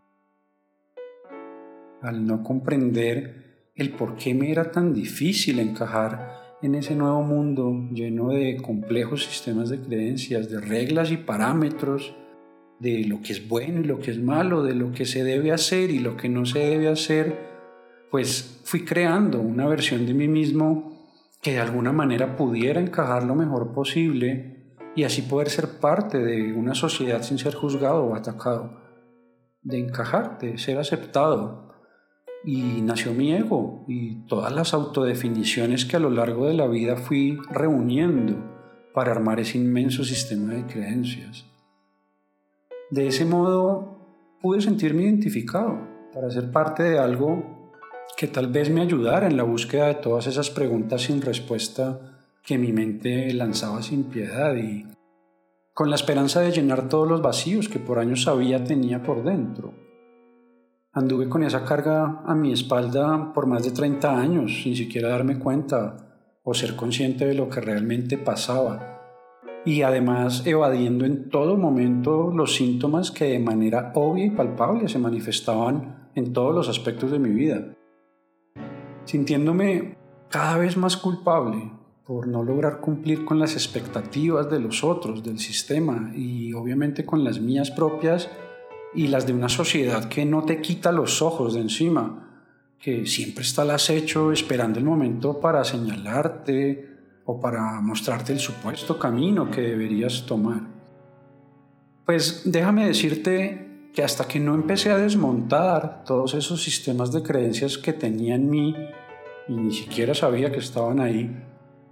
Al 2.01 2.25
no 2.25 2.44
comprender 2.44 3.72
el 3.75 3.92
por 3.92 4.16
qué 4.16 4.34
me 4.34 4.51
era 4.51 4.72
tan 4.72 4.94
difícil 4.94 5.60
encajar 5.60 6.38
en 6.62 6.75
ese 6.75 6.96
nuevo 6.96 7.22
mundo 7.22 7.88
lleno 7.92 8.30
de 8.30 8.58
complejos 8.58 9.25
sistemas 9.25 9.70
de 9.70 9.80
creencias, 9.80 10.50
de 10.50 10.60
reglas 10.60 11.12
y 11.12 11.18
parámetros, 11.18 12.16
de 12.80 13.06
lo 13.06 13.22
que 13.22 13.34
es 13.34 13.48
bueno 13.48 13.82
y 13.82 13.84
lo 13.84 14.00
que 14.00 14.12
es 14.12 14.20
malo, 14.20 14.63
de 14.63 14.74
lo 14.74 14.92
que 14.92 15.06
se 15.06 15.24
debe 15.24 15.51
hacer 15.51 15.92
y 15.92 16.00
lo 16.00 16.18
que 16.18 16.30
no 16.30 16.46
se 16.46 16.60
debe 16.60 16.88
hacer, 16.88 17.36
pues 18.12 18.62
fui 18.63 18.86
creando 18.86 19.39
una 19.42 19.68
versión 19.68 20.06
de 20.06 20.13
mí 20.13 20.27
mismo 20.27 20.98
que 21.42 21.54
de 21.54 21.60
alguna 21.60 21.92
manera 21.92 22.36
pudiera 22.36 22.82
encajar 22.82 23.24
lo 23.24 23.36
mejor 23.36 23.74
posible 23.74 24.75
y 24.96 25.04
así 25.04 25.22
poder 25.22 25.50
ser 25.50 25.80
parte 25.80 26.18
de 26.18 26.54
una 26.54 26.74
sociedad 26.74 27.22
sin 27.22 27.38
ser 27.38 27.54
juzgado 27.54 28.06
o 28.06 28.16
atacado, 28.16 28.82
de 29.62 29.77
encajar, 29.77 30.39
de 30.39 30.58
ser 30.58 30.80
aceptado, 30.80 31.67
y 32.44 32.82
nació 32.82 33.13
mi 33.13 33.34
ego 33.34 33.84
y 33.88 34.25
todas 34.27 34.53
las 34.53 34.74
autodefiniciones 34.74 35.86
que 35.86 35.98
a 35.98 36.00
lo 36.00 36.10
largo 36.10 36.48
de 36.48 36.53
la 36.53 36.67
vida 36.67 36.96
fui 36.96 37.39
reuniendo 37.50 38.36
para 38.94 39.12
armar 39.12 39.39
ese 39.39 39.58
inmenso 39.58 40.03
sistema 40.03 40.53
de 40.53 40.65
creencias. 40.65 41.46
De 42.89 43.08
ese 43.08 43.25
modo 43.25 43.98
pude 44.41 44.62
sentirme 44.62 45.03
identificado 45.03 45.77
para 46.13 46.29
ser 46.32 46.51
parte 46.51 46.84
de 46.84 47.00
algo 47.00 47.72
que 48.15 48.27
tal 48.27 48.48
vez 48.48 48.70
me 48.70 48.82
ayudara 48.82 49.27
en 49.27 49.38
la 49.38 49.44
búsqueda 49.44 49.88
de 49.88 49.96
todas 49.96 50.25
esas 50.27 50.50
preguntas 50.50 51.03
sin 51.03 51.22
respuesta 51.22 52.17
que 52.44 52.58
mi 52.58 52.72
mente 52.72 53.34
lanzaba 53.34 53.84
sin 53.84 54.06
piedad 54.06 54.56
y 54.56 54.88
con 55.74 55.89
la 55.89 55.96
esperanza 55.96 56.41
de 56.41 56.51
llenar 56.51 56.89
todos 56.89 57.08
los 57.08 57.22
vacíos 57.22 57.70
que 57.70 57.77
por 57.77 58.00
años 58.00 58.24
sabía 58.24 58.63
tenía 58.63 59.03
por 59.03 59.24
dentro. 59.24 59.87
Anduve 60.98 61.30
con 61.30 61.44
esa 61.44 61.63
carga 61.63 62.24
a 62.25 62.34
mi 62.34 62.51
espalda 62.51 63.32
por 63.32 63.46
más 63.46 63.63
de 63.63 63.70
30 63.70 64.20
años 64.20 64.63
sin 64.63 64.75
siquiera 64.75 65.10
darme 65.10 65.38
cuenta 65.38 65.96
o 66.42 66.56
ser 66.56 66.75
consciente 66.75 67.27
de 67.27 67.36
lo 67.36 67.50
que 67.50 67.62
realmente 67.62 68.18
pasaba. 68.18 69.00
Y 69.63 69.84
además 69.84 70.48
evadiendo 70.48 71.06
en 71.06 71.30
todo 71.30 71.56
momento 71.56 72.32
los 72.34 72.56
síntomas 72.56 73.12
que 73.12 73.25
de 73.25 73.38
manera 73.38 73.92
obvia 73.94 74.25
y 74.25 74.32
palpable 74.32 74.88
se 74.88 74.98
manifestaban 74.98 76.10
en 76.16 76.34
todos 76.34 76.56
los 76.56 76.68
aspectos 76.68 77.12
de 77.12 77.20
mi 77.20 77.30
vida. 77.30 77.75
Sintiéndome 79.06 79.98
cada 80.32 80.58
vez 80.58 80.77
más 80.77 80.98
culpable 80.98 81.74
por 82.08 82.27
no 82.27 82.42
lograr 82.42 82.80
cumplir 82.80 83.24
con 83.24 83.38
las 83.38 83.54
expectativas 83.54 84.50
de 84.50 84.60
los 84.60 84.84
otros, 84.84 85.22
del 85.22 85.38
sistema 85.38 86.12
y 86.16 86.54
obviamente 86.54 87.06
con 87.06 87.24
las 87.24 87.39
mías 87.39 87.70
propias, 87.70 88.32
y 88.98 89.10
las 89.10 89.27
de 89.27 89.34
una 89.34 89.48
sociedad 89.48 90.10
que 90.10 90.25
no 90.25 90.44
te 90.44 90.60
quita 90.60 90.92
los 90.92 91.22
ojos 91.22 91.54
de 91.54 91.62
encima, 91.62 92.42
que 92.80 93.06
siempre 93.06 93.44
está 93.44 93.62
al 93.62 93.70
acecho 93.70 94.32
esperando 94.32 94.80
el 94.80 94.86
momento 94.86 95.39
para 95.39 95.63
señalarte 95.63 96.98
o 97.25 97.39
para 97.39 97.80
mostrarte 97.80 98.34
el 98.34 98.39
supuesto 98.39 98.98
camino 98.98 99.51
que 99.51 99.62
deberías 99.62 100.25
tomar. 100.25 100.62
Pues 102.08 102.42
déjame 102.46 102.88
decirte 102.88 103.92
que 103.94 104.01
hasta 104.01 104.27
que 104.27 104.39
no 104.39 104.56
empecé 104.56 104.89
a 104.89 104.98
desmontar 104.98 106.04
todos 106.04 106.34
esos 106.34 106.63
sistemas 106.63 107.12
de 107.12 107.22
creencias 107.22 107.77
que 107.77 107.94
tenía 107.94 108.34
en 108.34 108.50
mí 108.50 108.75
y 109.48 109.54
ni 109.54 109.74
siquiera 109.74 110.16
sabía 110.16 110.51
que 110.51 110.60
estaban 110.60 111.00
ahí, 111.00 111.38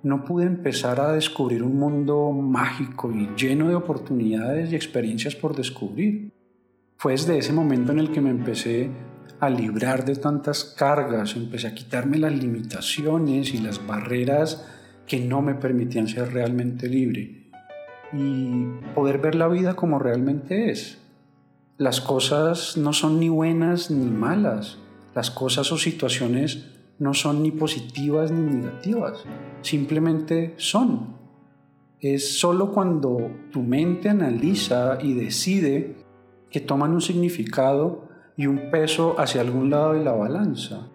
no 0.02 0.26
pude 0.26 0.46
empezar 0.46 1.00
a 1.00 1.12
descubrir 1.12 1.62
un 1.62 1.78
mundo 1.78 2.32
mágico 2.32 3.12
y 3.12 3.30
lleno 3.38 3.70
de 3.70 3.76
oportunidades 3.76 4.72
y 4.72 4.76
experiencias 4.76 5.36
por 5.36 5.56
descubrir. 5.56 6.32
Fue 7.06 7.12
desde 7.12 7.38
ese 7.38 7.54
momento 7.54 7.92
en 7.92 8.00
el 8.00 8.12
que 8.12 8.20
me 8.20 8.32
empecé 8.32 8.90
a 9.40 9.48
librar 9.48 10.06
de 10.06 10.16
tantas 10.16 10.64
cargas, 10.64 11.36
empecé 11.36 11.68
a 11.68 11.76
quitarme 11.76 12.18
las 12.18 12.34
limitaciones 12.34 13.54
y 13.54 13.60
las 13.60 13.86
barreras 13.86 14.66
que 15.06 15.20
no 15.20 15.44
me 15.44 15.54
permitían 15.54 16.08
ser 16.08 16.34
realmente 16.34 16.90
libre 16.90 17.52
y 18.12 18.66
poder 18.96 19.20
ver 19.20 19.36
la 19.36 19.48
vida 19.48 19.76
como 19.76 20.00
realmente 20.00 20.72
es. 20.72 20.98
las 21.78 22.02
cosas 22.02 22.76
no 22.76 22.92
son 22.92 23.20
ni 23.20 23.30
buenas 23.30 23.92
ni 23.92 24.10
malas. 24.10 24.80
Las 25.14 25.30
cosas 25.30 25.72
o 25.72 25.78
situaciones 25.78 26.72
no 26.98 27.14
son 27.14 27.44
ni 27.44 27.52
positivas 27.52 28.32
ni 28.32 28.52
negativas. 28.52 29.24
Simplemente 29.62 30.56
son. 30.58 31.18
Es 32.00 32.40
solo 32.40 32.72
cuando 32.72 33.30
tu 33.52 33.62
mente 33.62 34.10
analiza 34.10 34.98
y 35.04 35.14
decide 35.14 36.04
que 36.56 36.62
toman 36.62 36.94
un 36.94 37.02
significado 37.02 38.08
y 38.38 38.48
un 38.48 38.72
peso 38.72 39.20
hacia 39.20 39.42
algún 39.42 39.72
lado 39.72 39.92
de 39.92 40.06
la 40.06 40.14
balanza. 40.14 40.88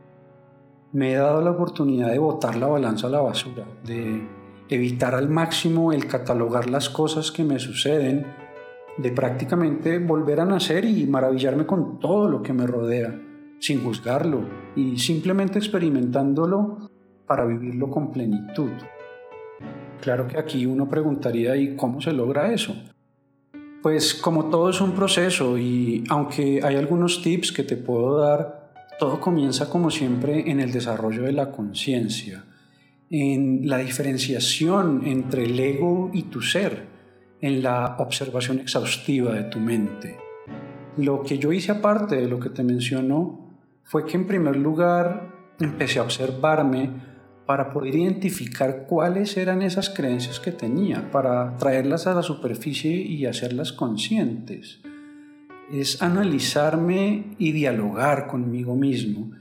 Me 0.95 1.13
he 1.13 1.17
dado 1.17 1.43
la 1.43 1.51
oportunidad 1.51 2.11
de 2.11 2.19
botar 2.19 2.57
la 2.57 2.67
balanza 2.67 3.09
a 3.09 3.11
la 3.11 3.21
basura, 3.21 3.67
de 3.85 4.27
evitar 4.71 5.15
al 5.15 5.29
máximo 5.29 5.93
el 5.93 6.07
catalogar 6.07 6.71
las 6.71 6.89
cosas 6.89 7.31
que 7.31 7.45
me 7.45 7.59
suceden, 7.59 8.25
de 8.97 9.13
prácticamente 9.13 9.99
volver 9.99 10.41
a 10.41 10.47
nacer 10.47 10.87
y 10.87 11.07
maravillarme 11.07 11.67
con 11.67 11.99
todo 11.99 12.27
lo 12.27 12.41
que 12.41 12.55
me 12.55 12.67
rodea, 12.67 13.21
sin 13.59 13.85
juzgarlo 13.85 14.41
y 14.77 14.97
simplemente 14.97 15.59
experimentándolo 15.59 16.89
para 17.27 17.45
vivirlo 17.45 17.91
con 17.91 18.13
plenitud. 18.13 18.71
Claro 20.01 20.27
que 20.27 20.39
aquí 20.39 20.65
uno 20.65 20.89
preguntaría, 20.89 21.55
¿y 21.55 21.77
cómo 21.77 22.01
se 22.01 22.15
logra 22.15 22.51
eso? 22.51 22.75
Pues 23.83 24.15
como 24.15 24.51
todo 24.51 24.69
es 24.69 24.81
un 24.81 24.93
proceso 24.93 25.57
y 25.57 26.05
aunque 26.11 26.61
hay 26.63 26.77
algunos 26.77 27.23
tips 27.23 27.51
que 27.51 27.63
te 27.63 27.77
puedo 27.77 28.19
dar, 28.19 28.73
todo 28.99 29.19
comienza 29.21 29.71
como 29.71 29.91
siempre 29.91 30.51
en 30.51 30.61
el 30.61 30.71
desarrollo 30.71 31.23
de 31.23 31.33
la 31.33 31.51
conciencia, 31.51 32.45
en 33.09 33.67
la 33.67 33.79
diferenciación 33.79 35.07
entre 35.07 35.45
el 35.45 35.59
ego 35.59 36.11
y 36.13 36.25
tu 36.25 36.43
ser, 36.43 36.89
en 37.41 37.63
la 37.63 37.97
observación 37.99 38.59
exhaustiva 38.59 39.33
de 39.33 39.45
tu 39.45 39.59
mente. 39.59 40.19
Lo 40.99 41.23
que 41.23 41.39
yo 41.39 41.51
hice 41.51 41.73
aparte 41.73 42.17
de 42.17 42.29
lo 42.29 42.39
que 42.39 42.51
te 42.51 42.63
menciono 42.63 43.57
fue 43.85 44.05
que 44.05 44.19
en 44.19 44.27
primer 44.27 44.57
lugar 44.57 45.55
empecé 45.59 45.99
a 45.99 46.03
observarme 46.03 46.91
para 47.51 47.73
poder 47.73 47.97
identificar 47.97 48.87
cuáles 48.87 49.37
eran 49.37 49.61
esas 49.61 49.91
creencias 49.91 50.39
que 50.39 50.53
tenía, 50.53 51.11
para 51.11 51.57
traerlas 51.57 52.07
a 52.07 52.15
la 52.15 52.23
superficie 52.23 52.93
y 52.93 53.27
hacerlas 53.27 53.73
conscientes. 53.73 54.79
Es 55.73 56.01
analizarme 56.01 57.35
y 57.39 57.51
dialogar 57.51 58.29
conmigo 58.29 58.77
mismo 58.77 59.33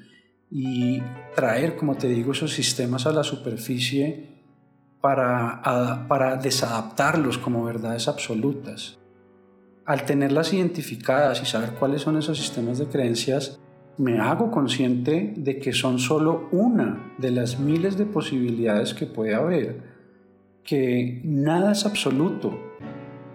y 0.49 1.03
traer, 1.35 1.75
como 1.75 1.97
te 1.97 2.07
digo, 2.07 2.31
esos 2.31 2.51
sistemas 2.51 3.05
a 3.05 3.11
la 3.11 3.23
superficie 3.23 4.41
para, 5.01 6.07
para 6.07 6.35
desadaptarlos 6.37 7.37
como 7.37 7.63
verdades 7.63 8.07
absolutas. 8.07 8.97
Al 9.85 10.03
tenerlas 10.05 10.51
identificadas 10.51 11.43
y 11.43 11.45
saber 11.45 11.73
cuáles 11.73 12.01
son 12.01 12.17
esos 12.17 12.39
sistemas 12.39 12.79
de 12.79 12.87
creencias, 12.87 13.59
me 13.99 14.17
hago 14.17 14.49
consciente 14.49 15.33
de 15.35 15.59
que 15.59 15.73
son 15.73 15.99
solo 15.99 16.47
una 16.53 17.13
de 17.17 17.31
las 17.31 17.59
miles 17.59 17.97
de 17.97 18.05
posibilidades 18.05 18.93
que 18.93 19.05
puede 19.05 19.35
haber, 19.35 19.81
que 20.63 21.21
nada 21.25 21.73
es 21.73 21.85
absoluto, 21.85 22.57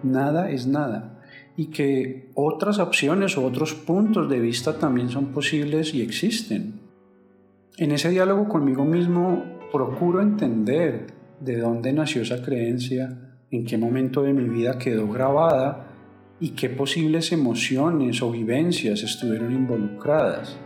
nada 0.01 0.49
es 0.49 0.65
nada, 0.65 1.21
y 1.55 1.67
que 1.67 2.31
otras 2.33 2.79
opciones 2.79 3.37
o 3.37 3.45
otros 3.45 3.75
puntos 3.75 4.27
de 4.27 4.39
vista 4.39 4.79
también 4.79 5.09
son 5.09 5.27
posibles 5.27 5.93
y 5.93 6.01
existen. 6.01 6.79
En 7.77 7.91
ese 7.91 8.09
diálogo 8.09 8.47
conmigo 8.47 8.85
mismo 8.85 9.43
procuro 9.71 10.19
entender 10.19 11.13
de 11.41 11.59
dónde 11.59 11.93
nació 11.93 12.23
esa 12.23 12.41
creencia, 12.41 13.37
en 13.51 13.65
qué 13.65 13.77
momento 13.77 14.23
de 14.23 14.33
mi 14.33 14.49
vida 14.49 14.79
quedó 14.79 15.07
grabada 15.09 15.94
y 16.39 16.49
qué 16.49 16.69
posibles 16.69 17.31
emociones 17.31 18.21
o 18.21 18.31
vivencias 18.31 19.03
estuvieron 19.03 19.53
involucradas, 19.53 20.57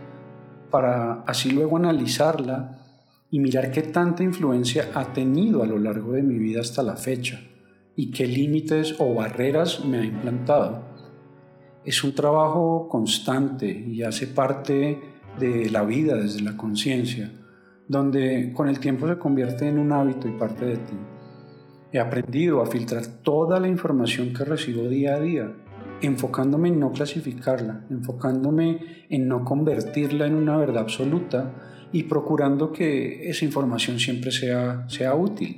para 0.70 1.22
así 1.22 1.50
luego 1.50 1.76
analizarla 1.76 2.78
y 3.30 3.38
mirar 3.38 3.70
qué 3.70 3.82
tanta 3.82 4.22
influencia 4.22 4.90
ha 4.94 5.12
tenido 5.12 5.62
a 5.62 5.66
lo 5.66 5.78
largo 5.78 6.12
de 6.12 6.22
mi 6.22 6.38
vida 6.38 6.60
hasta 6.60 6.82
la 6.82 6.96
fecha 6.96 7.40
y 7.94 8.10
qué 8.10 8.26
límites 8.26 8.96
o 8.98 9.14
barreras 9.14 9.84
me 9.84 9.98
ha 9.98 10.04
implantado. 10.04 10.82
Es 11.84 12.02
un 12.04 12.14
trabajo 12.14 12.88
constante 12.88 13.70
y 13.70 14.02
hace 14.02 14.26
parte 14.26 15.00
de 15.38 15.70
la 15.70 15.84
vida 15.84 16.16
desde 16.16 16.40
la 16.40 16.56
conciencia, 16.56 17.30
donde 17.88 18.52
con 18.52 18.68
el 18.68 18.80
tiempo 18.80 19.08
se 19.08 19.18
convierte 19.18 19.68
en 19.68 19.78
un 19.78 19.92
hábito 19.92 20.28
y 20.28 20.32
parte 20.32 20.66
de 20.66 20.76
ti. 20.76 20.96
He 21.92 21.98
aprendido 21.98 22.62
a 22.62 22.66
filtrar 22.66 23.04
toda 23.06 23.58
la 23.58 23.66
información 23.66 24.32
que 24.32 24.44
recibo 24.44 24.88
día 24.88 25.14
a 25.14 25.20
día, 25.20 25.52
enfocándome 26.02 26.68
en 26.68 26.78
no 26.78 26.92
clasificarla, 26.92 27.84
enfocándome 27.90 29.04
en 29.08 29.26
no 29.26 29.44
convertirla 29.44 30.26
en 30.26 30.34
una 30.34 30.56
verdad 30.56 30.82
absoluta 30.82 31.52
y 31.92 32.04
procurando 32.04 32.72
que 32.72 33.28
esa 33.28 33.44
información 33.44 33.98
siempre 33.98 34.30
sea, 34.30 34.88
sea 34.88 35.16
útil. 35.16 35.56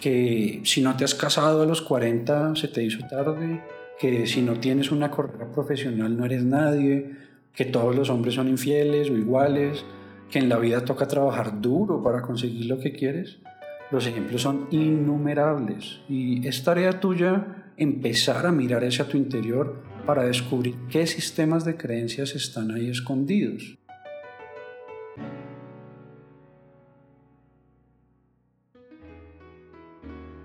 Que 0.00 0.60
si 0.64 0.80
no 0.80 0.96
te 0.96 1.04
has 1.04 1.14
casado 1.16 1.62
a 1.62 1.66
los 1.66 1.82
40 1.82 2.54
se 2.54 2.68
te 2.68 2.84
hizo 2.84 3.04
tarde, 3.08 3.64
que 3.98 4.28
si 4.28 4.42
no 4.42 4.60
tienes 4.60 4.92
una 4.92 5.10
carrera 5.10 5.50
profesional 5.50 6.16
no 6.16 6.24
eres 6.24 6.44
nadie, 6.44 7.16
que 7.52 7.64
todos 7.64 7.96
los 7.96 8.10
hombres 8.10 8.34
son 8.34 8.46
infieles 8.46 9.10
o 9.10 9.16
iguales, 9.16 9.84
que 10.30 10.38
en 10.38 10.48
la 10.48 10.58
vida 10.58 10.84
toca 10.84 11.08
trabajar 11.08 11.60
duro 11.60 12.00
para 12.00 12.22
conseguir 12.22 12.66
lo 12.66 12.78
que 12.78 12.92
quieres. 12.92 13.40
Los 13.90 14.06
ejemplos 14.06 14.42
son 14.42 14.66
innumerables 14.70 16.00
y 16.08 16.46
es 16.46 16.62
tarea 16.62 17.00
tuya 17.00 17.72
empezar 17.78 18.44
a 18.46 18.52
mirar 18.52 18.84
hacia 18.84 19.08
tu 19.08 19.16
interior 19.16 19.82
para 20.04 20.24
descubrir 20.24 20.74
qué 20.90 21.06
sistemas 21.06 21.64
de 21.64 21.76
creencias 21.76 22.34
están 22.34 22.70
ahí 22.70 22.90
escondidos. 22.90 23.78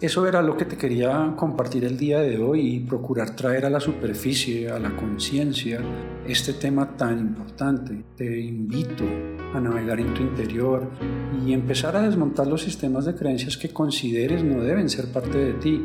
Eso 0.04 0.28
era 0.28 0.42
lo 0.42 0.58
que 0.58 0.66
te 0.66 0.76
quería 0.76 1.34
compartir 1.38 1.86
el 1.86 1.98
día 1.98 2.20
de 2.20 2.38
hoy 2.38 2.60
y 2.60 2.80
procurar 2.82 3.38
traer 3.38 3.66
a 3.66 3.70
la 3.70 3.80
superficie, 3.80 4.70
a 4.70 4.78
la 4.78 4.94
conciencia, 4.98 5.80
este 6.28 6.52
tema 6.52 6.98
tan 6.98 7.20
importante. 7.20 8.04
Te 8.18 8.42
invito 8.42 9.06
a 9.54 9.62
navegar 9.62 10.02
en 10.02 10.14
tu 10.14 10.22
interior 10.22 10.90
y 11.48 11.54
empezar 11.54 11.96
a 11.96 12.02
desmontar 12.02 12.48
los 12.48 12.64
sistemas 12.64 13.06
de 13.06 13.16
creencias 13.16 13.56
que 13.56 13.70
consideres 13.70 14.44
no 14.44 14.62
deben 14.62 14.90
ser 14.90 15.10
parte 15.10 15.38
de 15.38 15.54
ti. 15.54 15.82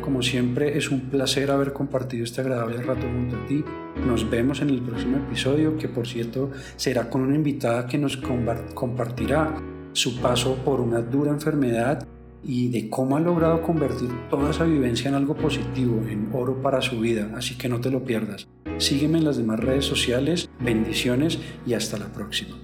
Como 0.00 0.20
siempre, 0.20 0.76
es 0.76 0.90
un 0.90 1.02
placer 1.02 1.52
haber 1.52 1.72
compartido 1.72 2.24
este 2.24 2.40
agradable 2.40 2.82
rato 2.82 3.06
junto 3.06 3.36
a 3.36 3.46
ti. 3.46 3.64
Nos 4.04 4.28
vemos 4.28 4.62
en 4.62 4.70
el 4.70 4.82
próximo 4.82 5.18
episodio, 5.18 5.78
que 5.78 5.88
por 5.88 6.08
cierto 6.08 6.50
será 6.74 7.08
con 7.08 7.20
una 7.20 7.36
invitada 7.36 7.86
que 7.86 7.98
nos 7.98 8.16
compartirá 8.16 9.54
su 9.92 10.20
paso 10.20 10.56
por 10.64 10.80
una 10.80 11.00
dura 11.00 11.30
enfermedad 11.30 12.04
y 12.44 12.68
de 12.68 12.88
cómo 12.88 13.16
ha 13.16 13.20
logrado 13.20 13.62
convertir 13.62 14.10
toda 14.28 14.50
esa 14.50 14.64
vivencia 14.64 15.08
en 15.08 15.14
algo 15.14 15.34
positivo, 15.34 16.02
en 16.08 16.28
oro 16.32 16.60
para 16.62 16.82
su 16.82 17.00
vida. 17.00 17.32
Así 17.36 17.56
que 17.56 17.68
no 17.68 17.80
te 17.80 17.90
lo 17.90 18.04
pierdas. 18.04 18.46
Sígueme 18.78 19.18
en 19.18 19.24
las 19.24 19.36
demás 19.36 19.60
redes 19.60 19.84
sociales. 19.84 20.48
Bendiciones 20.60 21.38
y 21.66 21.74
hasta 21.74 21.98
la 21.98 22.06
próxima. 22.12 22.56